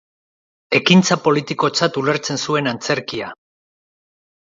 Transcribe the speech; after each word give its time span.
Ekintza 0.77 1.17
politikotzat 1.27 2.01
ulertzen 2.03 2.43
zuen 2.47 2.73
antzerkia. 2.75 3.33